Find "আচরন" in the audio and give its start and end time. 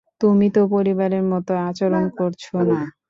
1.67-2.05